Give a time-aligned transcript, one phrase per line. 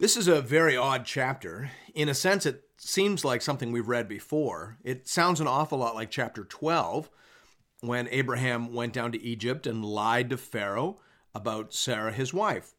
[0.00, 1.72] This is a very odd chapter.
[1.92, 4.78] In a sense, it seems like something we've read before.
[4.84, 7.10] It sounds an awful lot like chapter 12,
[7.80, 11.00] when Abraham went down to Egypt and lied to Pharaoh
[11.34, 12.76] about Sarah, his wife.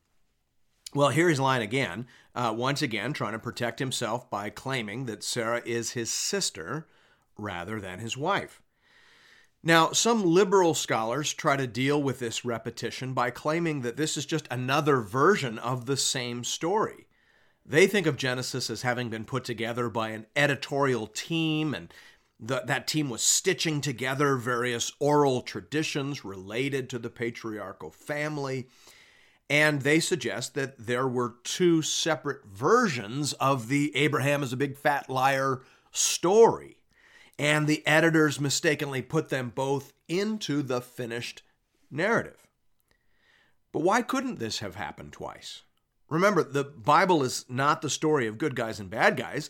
[0.94, 5.22] Well, here he's lying again, uh, once again trying to protect himself by claiming that
[5.22, 6.88] Sarah is his sister
[7.38, 8.62] rather than his wife.
[9.62, 14.26] Now, some liberal scholars try to deal with this repetition by claiming that this is
[14.26, 17.08] just another version of the same story.
[17.70, 21.94] They think of Genesis as having been put together by an editorial team, and
[22.40, 28.68] the, that team was stitching together various oral traditions related to the patriarchal family.
[29.52, 34.76] And they suggest that there were two separate versions of the Abraham is a big
[34.76, 36.78] fat liar story.
[37.38, 41.44] And the editors mistakenly put them both into the finished
[41.92, 42.48] narrative.
[43.72, 45.62] But why couldn't this have happened twice?
[46.10, 49.50] Remember, the Bible is not the story of good guys and bad guys.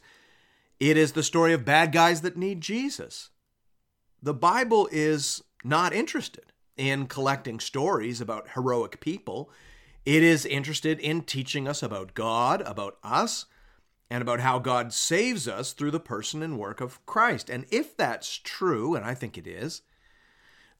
[0.79, 3.29] It is the story of bad guys that need Jesus.
[4.21, 9.49] The Bible is not interested in collecting stories about heroic people.
[10.05, 13.45] It is interested in teaching us about God, about us,
[14.09, 17.49] and about how God saves us through the person and work of Christ.
[17.49, 19.81] And if that's true, and I think it is,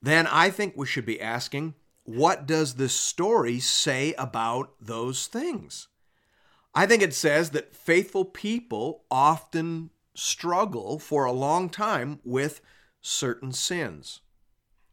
[0.01, 5.87] then I think we should be asking what does this story say about those things?
[6.73, 12.61] I think it says that faithful people often struggle for a long time with
[13.01, 14.21] certain sins.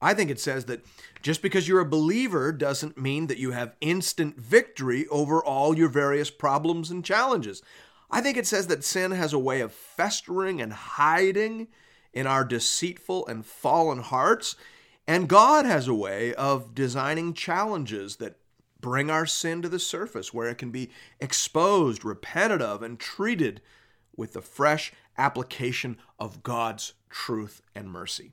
[0.00, 0.84] I think it says that
[1.22, 5.88] just because you're a believer doesn't mean that you have instant victory over all your
[5.88, 7.62] various problems and challenges.
[8.10, 11.68] I think it says that sin has a way of festering and hiding
[12.12, 14.56] in our deceitful and fallen hearts.
[15.06, 18.38] And God has a way of designing challenges that
[18.80, 20.90] bring our sin to the surface where it can be
[21.20, 23.60] exposed, repented of, and treated
[24.16, 28.32] with the fresh application of God's truth and mercy.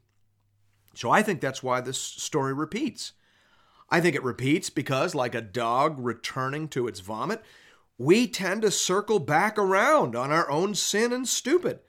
[0.96, 3.14] So I think that's why this story repeats.
[3.90, 7.44] I think it repeats because, like a dog returning to its vomit,
[7.98, 11.80] we tend to circle back around on our own sin and stupid.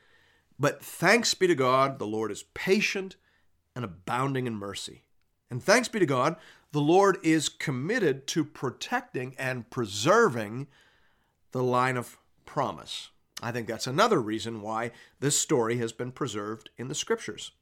[0.59, 3.17] But thanks be to God, the Lord is patient
[3.75, 5.03] and abounding in mercy.
[5.51, 6.37] And thanks be to God,
[6.73, 10.67] the Lord is committed to protecting and preserving
[11.53, 13.11] the line of promise.
[13.43, 14.91] I think that's another reason why
[15.21, 17.53] this story has been preserved in the scriptures.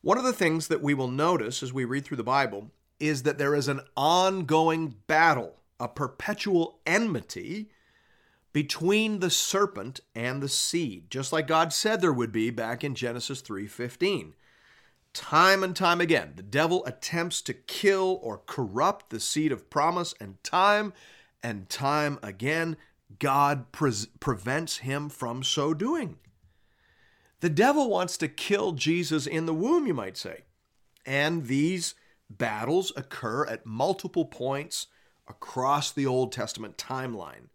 [0.00, 2.70] One of the things that we will notice as we read through the Bible
[3.00, 7.70] is that there is an ongoing battle, a perpetual enmity
[8.52, 12.94] between the serpent and the seed, just like God said there would be back in
[12.94, 14.34] Genesis 3:15.
[15.14, 20.12] Time and time again, the devil attempts to kill or corrupt the seed of promise,
[20.20, 20.92] and time
[21.40, 22.76] and time again,
[23.20, 26.18] God pre- prevents him from so doing.
[27.40, 30.44] The devil wants to kill Jesus in the womb, you might say.
[31.06, 31.94] And these
[32.28, 34.88] battles occur at multiple points
[35.28, 37.50] across the Old Testament timeline.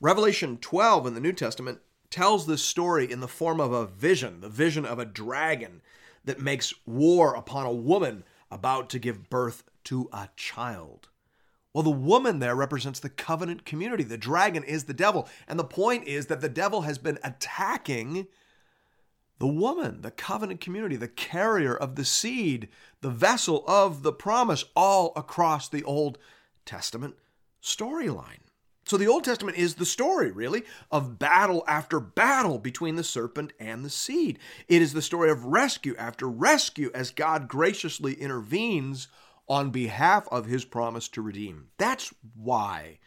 [0.00, 1.80] Revelation 12 in the New Testament
[2.10, 5.80] tells this story in the form of a vision, the vision of a dragon
[6.24, 11.08] that makes war upon a woman about to give birth to a child.
[11.72, 14.04] Well, the woman there represents the covenant community.
[14.04, 15.28] The dragon is the devil.
[15.48, 18.28] And the point is that the devil has been attacking
[19.40, 22.68] the woman, the covenant community, the carrier of the seed,
[23.00, 26.18] the vessel of the promise, all across the Old
[26.64, 27.16] Testament
[27.60, 28.43] storyline.
[28.86, 33.52] So the Old Testament is the story, really, of battle after battle between the serpent
[33.58, 34.38] and the seed.
[34.68, 39.08] It is the story of rescue after rescue as God graciously intervenes
[39.48, 41.68] on behalf of his promise to redeem.
[41.78, 42.98] That's why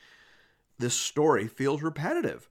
[0.79, 2.49] this story feels repetitive,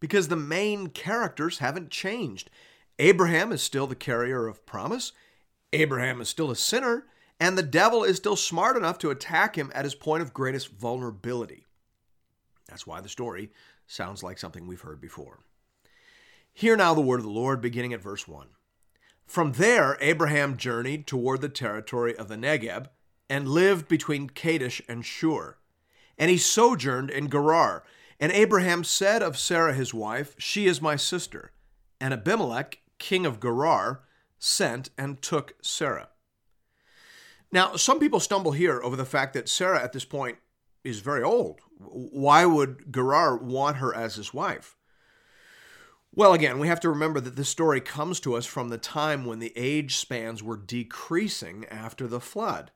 [0.00, 2.50] because the main characters haven't changed.
[2.98, 5.12] Abraham is still the carrier of promise,
[5.72, 7.06] Abraham is still a sinner,
[7.40, 10.68] and the devil is still smart enough to attack him at his point of greatest
[10.68, 11.61] vulnerability.
[12.72, 13.50] That's why the story
[13.86, 15.40] sounds like something we've heard before.
[16.54, 18.48] Hear now the word of the Lord, beginning at verse 1.
[19.26, 22.86] From there, Abraham journeyed toward the territory of the Negeb
[23.28, 25.58] and lived between Kadesh and Shur.
[26.16, 27.84] And he sojourned in Gerar.
[28.18, 31.52] And Abraham said of Sarah his wife, She is my sister.
[32.00, 34.00] And Abimelech, king of Gerar,
[34.38, 36.08] sent and took Sarah.
[37.52, 40.38] Now, some people stumble here over the fact that Sarah at this point
[40.84, 41.60] is very old.
[41.78, 44.76] Why would Gerar want her as his wife?
[46.14, 49.24] Well, again, we have to remember that this story comes to us from the time
[49.24, 52.70] when the age spans were decreasing after the flood.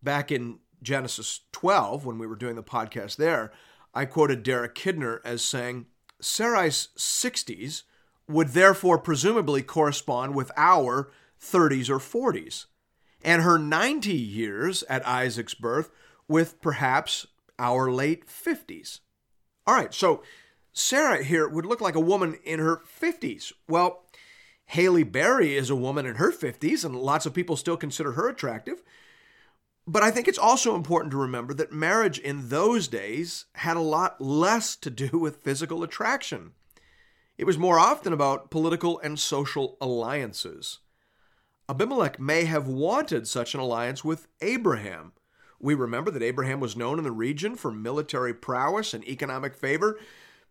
[0.00, 3.52] Back in Genesis 12, when we were doing the podcast there,
[3.92, 5.86] I quoted Derek Kidner as saying,
[6.20, 7.82] Sarai's 60s
[8.28, 11.10] would therefore presumably correspond with our
[11.42, 12.66] 30s or 40s,
[13.22, 15.90] and her 90 years at Isaac's birth
[16.28, 17.26] with perhaps
[17.58, 19.00] our late 50s.
[19.66, 20.22] All right, so
[20.72, 23.52] Sarah here would look like a woman in her 50s.
[23.68, 24.04] Well,
[24.66, 28.28] Halle Berry is a woman in her 50s, and lots of people still consider her
[28.28, 28.82] attractive.
[29.86, 33.80] But I think it's also important to remember that marriage in those days had a
[33.80, 36.52] lot less to do with physical attraction.
[37.38, 40.80] It was more often about political and social alliances.
[41.70, 45.12] Abimelech may have wanted such an alliance with Abraham.
[45.60, 49.98] We remember that Abraham was known in the region for military prowess and economic favor,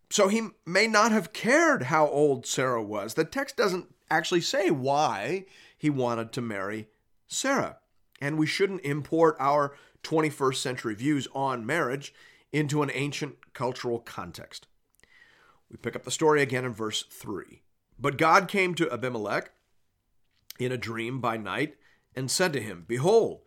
[0.09, 3.13] so he may not have cared how old Sarah was.
[3.13, 5.45] The text doesn't actually say why
[5.77, 6.87] he wanted to marry
[7.27, 7.77] Sarah
[8.21, 12.13] and we shouldn't import our 21st century views on marriage
[12.51, 14.67] into an ancient cultural context.
[15.69, 17.61] We pick up the story again in verse 3.
[17.99, 19.51] But God came to Abimelech
[20.59, 21.75] in a dream by night
[22.15, 23.41] and said to him, Behold,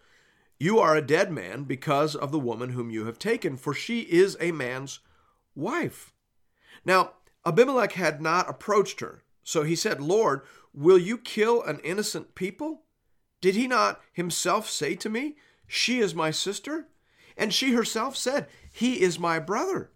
[0.61, 4.01] you are a dead man because of the woman whom you have taken, for she
[4.03, 5.01] is a man's
[5.55, 6.12] wife.
[6.85, 7.15] Now,
[7.47, 10.43] Abimelech had not approached her, so he said, Lord,
[10.75, 12.83] will you kill an innocent people?
[13.41, 15.37] Did he not himself say to me,
[15.67, 16.89] She is my sister?
[17.39, 19.91] And she herself said, He is my brother.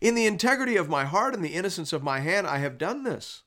[0.00, 3.04] In the integrity of my heart and the innocence of my hand, I have done
[3.04, 3.42] this.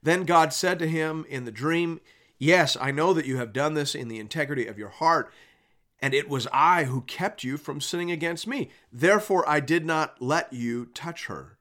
[0.00, 2.00] Then God said to him in the dream,
[2.38, 5.32] Yes, I know that you have done this in the integrity of your heart,
[6.00, 8.70] and it was I who kept you from sinning against me.
[8.92, 11.58] Therefore, I did not let you touch her.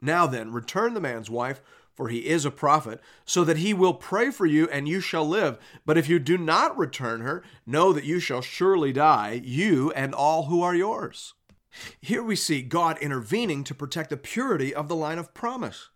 [0.00, 1.60] Now then, return the man's wife
[1.98, 5.28] for he is a prophet, so that he will pray for you and you shall
[5.28, 5.58] live.
[5.84, 10.14] But if you do not return her, know that you shall surely die, you and
[10.14, 11.34] all who are yours.
[12.00, 15.88] Here we see God intervening to protect the purity of the line of promise.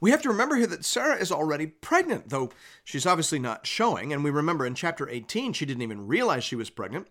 [0.00, 2.50] We have to remember here that Sarah is already pregnant, though
[2.84, 4.12] she's obviously not showing.
[4.12, 7.08] And we remember in chapter 18, she didn't even realize she was pregnant,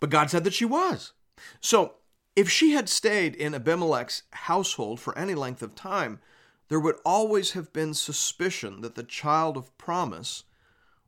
[0.00, 1.12] but God said that she was.
[1.60, 1.94] So
[2.36, 6.20] if she had stayed in Abimelech's household for any length of time,
[6.68, 10.44] there would always have been suspicion that the child of promise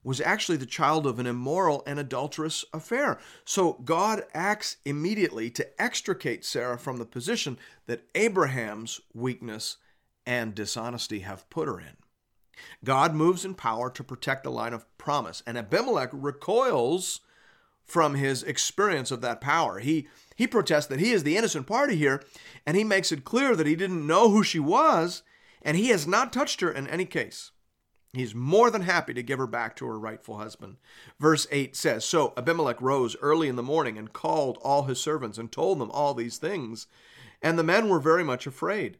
[0.04, 3.18] was actually the child of an immoral and adulterous affair.
[3.44, 9.78] So God acts immediately to extricate Sarah from the position that Abraham's weakness
[10.26, 11.96] and dishonesty have put her in.
[12.84, 17.20] God moves in power to protect the line of promise, and Abimelech recoils
[17.84, 19.78] from his experience of that power.
[19.78, 22.22] He he protests that he is the innocent party here,
[22.66, 25.22] and he makes it clear that he didn't know who she was
[25.66, 27.50] and he has not touched her in any case.
[28.12, 30.76] He's more than happy to give her back to her rightful husband.
[31.18, 35.38] Verse 8 says So Abimelech rose early in the morning and called all his servants
[35.38, 36.86] and told them all these things.
[37.42, 38.98] And the men were very much afraid.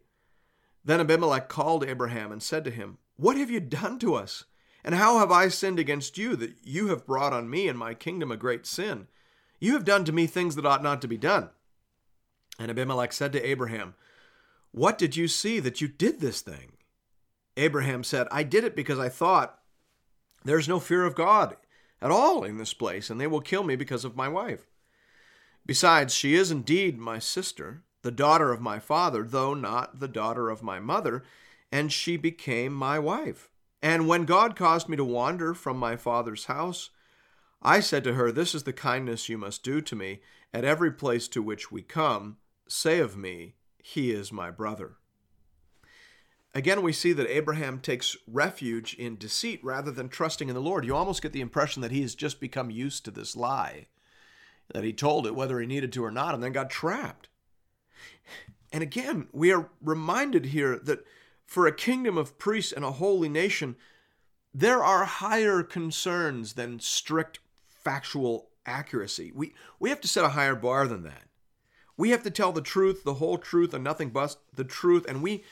[0.86, 4.44] Then Abimelech called Abraham and said to him, What have you done to us?
[4.82, 7.92] And how have I sinned against you that you have brought on me and my
[7.92, 9.08] kingdom a great sin?
[9.60, 11.50] You have done to me things that ought not to be done.
[12.58, 13.94] And Abimelech said to Abraham,
[14.76, 16.72] what did you see that you did this thing?
[17.56, 19.58] Abraham said, I did it because I thought,
[20.44, 21.56] there's no fear of God
[22.02, 24.66] at all in this place, and they will kill me because of my wife.
[25.64, 30.48] Besides, she is indeed my sister, the daughter of my father, though not the daughter
[30.48, 31.24] of my mother,
[31.72, 33.48] and she became my wife.
[33.82, 36.90] And when God caused me to wander from my father's house,
[37.60, 40.20] I said to her, This is the kindness you must do to me
[40.54, 42.36] at every place to which we come.
[42.68, 44.98] Say of me, he is my brother.
[46.54, 50.84] Again, we see that Abraham takes refuge in deceit rather than trusting in the Lord.
[50.84, 53.88] You almost get the impression that he has just become used to this lie,
[54.72, 57.30] that he told it whether he needed to or not, and then got trapped.
[58.72, 61.04] And again, we are reminded here that
[61.46, 63.76] for a kingdom of priests and a holy nation,
[64.52, 69.32] there are higher concerns than strict factual accuracy.
[69.34, 71.24] We, we have to set a higher bar than that.
[71.96, 75.22] We have to tell the truth, the whole truth, and nothing but the truth, and
[75.22, 75.44] we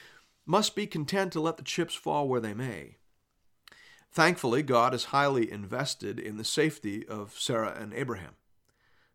[0.45, 2.97] must be content to let the chips fall where they may.
[4.13, 8.35] Thankfully, God is highly invested in the safety of Sarah and Abraham.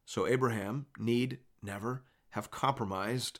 [0.06, 3.40] So Abraham need never have compromised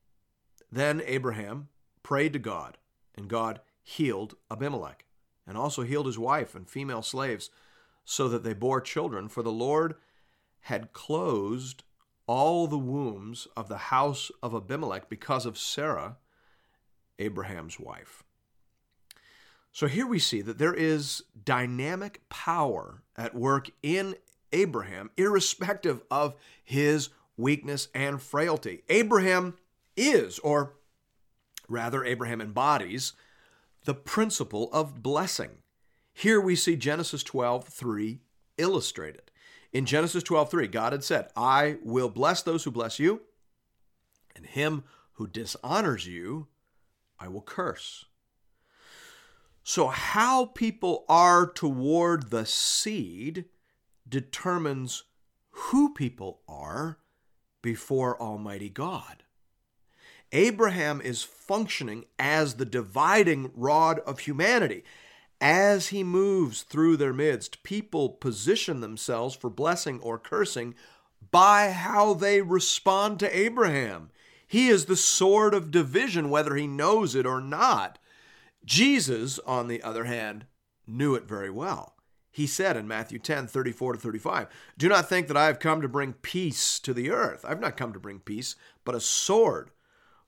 [0.71, 1.67] Then Abraham
[2.03, 2.77] prayed to God,
[3.15, 5.05] and God healed Abimelech,
[5.45, 7.49] and also healed his wife and female slaves,
[8.05, 9.95] so that they bore children, for the Lord
[10.61, 11.83] had closed
[12.27, 16.17] all the wombs of the house of Abimelech because of Sarah,
[17.19, 18.23] Abraham's wife.
[19.71, 24.15] So here we see that there is dynamic power at work in
[24.51, 28.83] Abraham, irrespective of his weakness and frailty.
[28.89, 29.55] Abraham
[30.01, 30.73] is, or
[31.67, 33.13] rather, Abraham embodies,
[33.85, 35.51] the principle of blessing.
[36.13, 38.19] Here we see Genesis 12 3
[38.57, 39.31] illustrated.
[39.71, 43.21] In Genesis 12 3, God had said, I will bless those who bless you,
[44.35, 46.47] and him who dishonors you,
[47.19, 48.05] I will curse.
[49.63, 53.45] So, how people are toward the seed
[54.09, 55.03] determines
[55.51, 56.97] who people are
[57.61, 59.20] before Almighty God.
[60.31, 64.83] Abraham is functioning as the dividing rod of humanity.
[65.39, 70.75] As he moves through their midst, people position themselves for blessing or cursing
[71.31, 74.11] by how they respond to Abraham.
[74.47, 77.97] He is the sword of division, whether he knows it or not.
[78.65, 80.45] Jesus, on the other hand,
[80.85, 81.95] knew it very well.
[82.31, 84.47] He said in Matthew 10 34 to 35,
[84.77, 87.43] Do not think that I have come to bring peace to the earth.
[87.47, 89.71] I've not come to bring peace, but a sword.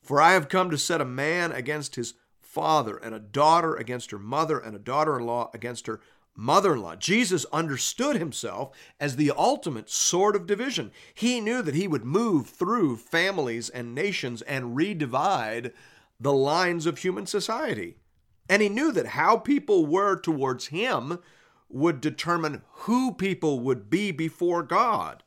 [0.03, 4.11] For I have come to set a man against his father, and a daughter against
[4.11, 6.01] her mother, and a daughter in law against her
[6.35, 6.95] mother in law.
[6.95, 10.91] Jesus understood himself as the ultimate sword of division.
[11.13, 15.71] He knew that he would move through families and nations and redivide
[16.19, 17.95] the lines of human society.
[18.49, 21.19] And he knew that how people were towards him
[21.69, 25.23] would determine who people would be before God.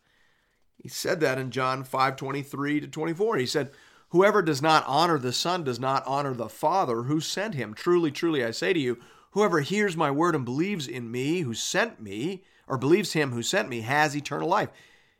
[0.77, 3.37] He said that in John 5 23 to 24.
[3.39, 3.71] He said,
[4.17, 7.75] Whoever does not honor the Son does not honor the Father who sent him.
[7.75, 8.99] Truly, truly, I say to you,
[9.33, 13.43] whoever hears my word and believes in me who sent me, or believes him who
[13.43, 14.71] sent me, has eternal life.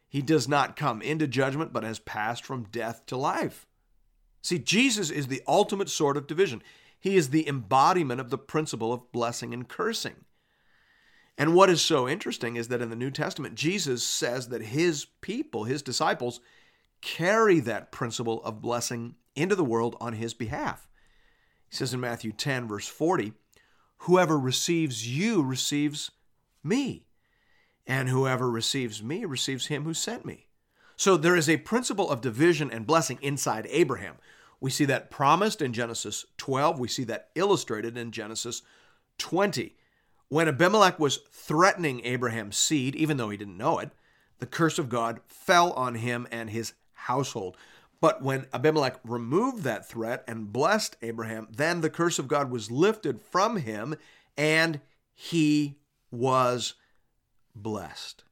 [0.09, 3.67] He does not come into judgment, but has passed from death to life.
[4.41, 6.63] See, Jesus is the ultimate sword of division.
[6.99, 10.25] He is the embodiment of the principle of blessing and cursing.
[11.37, 15.05] And what is so interesting is that in the New Testament, Jesus says that his
[15.21, 16.41] people, his disciples,
[17.01, 20.89] carry that principle of blessing into the world on his behalf.
[21.69, 23.33] He says in Matthew 10, verse 40,
[24.01, 26.11] Whoever receives you receives
[26.63, 27.07] me,
[27.87, 30.47] and whoever receives me receives him who sent me.
[30.97, 34.17] So there is a principle of division and blessing inside Abraham.
[34.61, 38.63] We see that promised in Genesis 12, we see that illustrated in Genesis
[39.19, 39.77] 20.
[40.29, 43.91] When Abimelech was threatening Abraham's seed, even though he didn't know it,
[44.39, 46.73] the curse of God fell on him and his
[47.07, 47.57] household.
[48.01, 52.71] But when Abimelech removed that threat and blessed Abraham, then the curse of God was
[52.71, 53.97] lifted from him
[54.37, 54.81] and
[55.15, 55.79] he
[56.11, 56.75] was
[57.55, 58.25] blessed.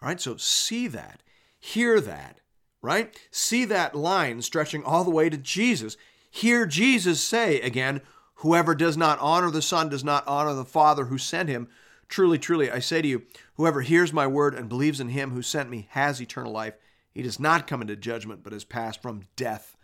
[0.00, 1.22] All right, so see that,
[1.58, 2.40] hear that,
[2.82, 3.18] right?
[3.30, 5.96] See that line stretching all the way to Jesus.
[6.30, 8.00] Hear Jesus say again,
[8.38, 11.68] Whoever does not honor the Son does not honor the Father who sent him.
[12.08, 13.22] Truly, truly, I say to you,
[13.54, 16.74] whoever hears my word and believes in him who sent me has eternal life.
[17.14, 19.76] He does not come into judgment, but has passed from death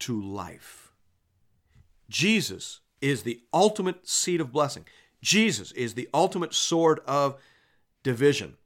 [0.00, 0.92] to life.
[2.10, 4.84] Jesus is the ultimate seed of blessing.
[5.22, 7.40] Jesus is the ultimate sword of
[8.02, 8.56] division.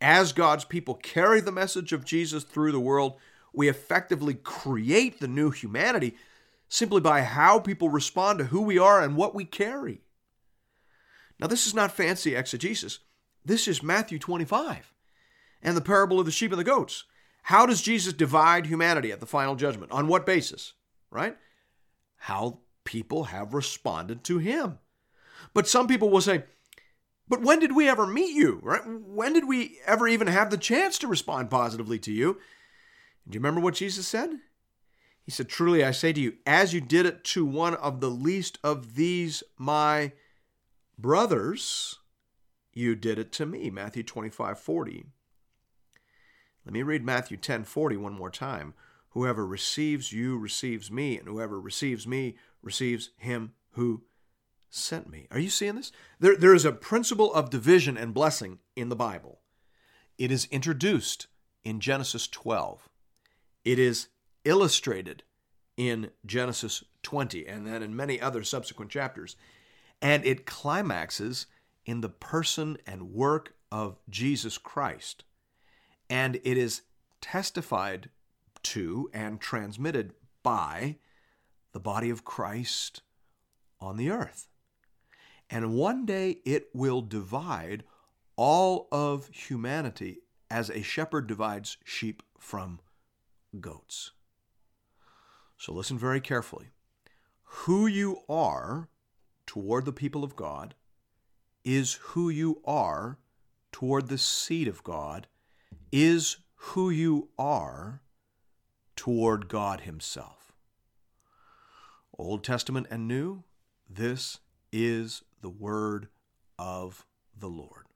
[0.00, 3.16] As God's people carry the message of Jesus through the world,
[3.52, 6.16] we effectively create the new humanity
[6.68, 10.02] simply by how people respond to who we are and what we carry.
[11.40, 13.00] Now, this is not fancy exegesis.
[13.44, 14.92] This is Matthew 25
[15.62, 17.04] and the parable of the sheep and the goats.
[17.42, 19.92] How does Jesus divide humanity at the final judgment?
[19.92, 20.74] On what basis?
[21.10, 21.36] Right?
[22.16, 24.78] How people have responded to him.
[25.54, 26.44] But some people will say,
[27.28, 28.60] but when did we ever meet you?
[28.62, 28.82] Right?
[28.86, 32.38] When did we ever even have the chance to respond positively to you?
[33.28, 34.30] Do you remember what Jesus said?
[35.22, 38.10] He said, Truly I say to you, as you did it to one of the
[38.10, 40.12] least of these my
[40.98, 41.98] brothers,
[42.72, 43.68] you did it to me.
[43.68, 45.04] Matthew 25 40.
[46.68, 48.74] Let me read Matthew 10 40 one more time.
[49.12, 54.02] Whoever receives you receives me, and whoever receives me receives him who
[54.68, 55.28] sent me.
[55.30, 55.92] Are you seeing this?
[56.20, 59.40] There, there is a principle of division and blessing in the Bible.
[60.18, 61.26] It is introduced
[61.64, 62.86] in Genesis 12.
[63.64, 64.08] It is
[64.44, 65.22] illustrated
[65.78, 69.36] in Genesis 20 and then in many other subsequent chapters.
[70.02, 71.46] And it climaxes
[71.86, 75.24] in the person and work of Jesus Christ.
[76.10, 76.82] And it is
[77.20, 78.10] testified
[78.64, 80.96] to and transmitted by
[81.72, 83.02] the body of Christ
[83.80, 84.48] on the earth.
[85.50, 87.84] And one day it will divide
[88.36, 90.18] all of humanity
[90.50, 92.80] as a shepherd divides sheep from
[93.60, 94.12] goats.
[95.56, 96.68] So listen very carefully.
[97.42, 98.88] Who you are
[99.46, 100.74] toward the people of God
[101.64, 103.18] is who you are
[103.72, 105.26] toward the seed of God,
[105.92, 108.02] is who you are
[108.96, 110.52] toward God Himself.
[112.18, 113.44] Old Testament and New,
[113.88, 114.38] this
[114.72, 116.08] is the word
[116.58, 117.06] of
[117.38, 117.86] the Lord.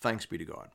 [0.00, 0.70] Thanks be to God.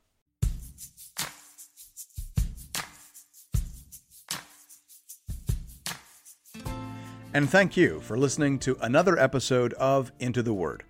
[7.34, 10.84] And thank you for listening to another episode of Into the Word.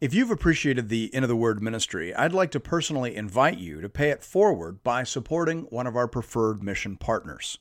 [0.00, 3.88] If you've appreciated the Into the Word ministry, I'd like to personally invite you to
[3.88, 7.58] pay it forward by supporting one of our preferred mission partners.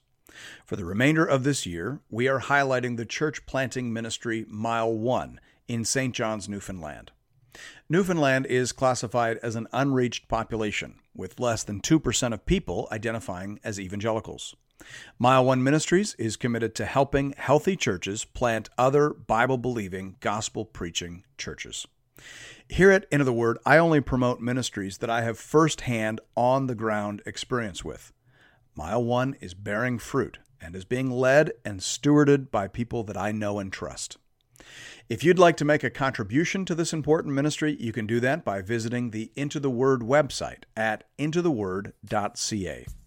[0.64, 5.40] For the remainder of this year, we are highlighting the church planting ministry Mile 1
[5.68, 6.14] in St.
[6.14, 7.10] John's, Newfoundland.
[7.90, 13.80] Newfoundland is classified as an unreached population, with less than 2% of people identifying as
[13.80, 14.56] evangelicals.
[15.18, 21.24] Mile One Ministries is committed to helping healthy churches plant other Bible believing, gospel preaching
[21.40, 21.88] churches.
[22.70, 26.76] Here at Into the Word, I only promote ministries that I have firsthand on the
[26.76, 28.12] ground experience with.
[28.76, 33.32] Mile One is bearing fruit and is being led and stewarded by people that I
[33.32, 34.18] know and trust.
[35.10, 38.44] If you'd like to make a contribution to this important ministry, you can do that
[38.44, 42.86] by visiting the Into the Word website at intotheword.ca.